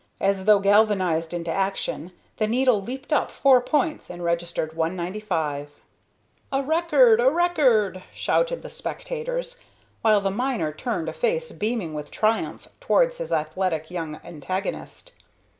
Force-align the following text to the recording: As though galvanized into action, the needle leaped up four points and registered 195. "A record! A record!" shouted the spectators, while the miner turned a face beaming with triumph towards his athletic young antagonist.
As 0.19 0.45
though 0.45 0.57
galvanized 0.57 1.31
into 1.31 1.51
action, 1.51 2.11
the 2.37 2.47
needle 2.47 2.81
leaped 2.81 3.13
up 3.13 3.29
four 3.29 3.61
points 3.61 4.09
and 4.09 4.23
registered 4.23 4.75
195. 4.75 5.69
"A 6.51 6.63
record! 6.63 7.19
A 7.19 7.29
record!" 7.29 8.01
shouted 8.11 8.63
the 8.63 8.69
spectators, 8.71 9.59
while 10.01 10.19
the 10.19 10.31
miner 10.31 10.73
turned 10.73 11.07
a 11.07 11.13
face 11.13 11.51
beaming 11.51 11.93
with 11.93 12.09
triumph 12.09 12.67
towards 12.79 13.19
his 13.19 13.31
athletic 13.31 13.91
young 13.91 14.19
antagonist. 14.23 15.11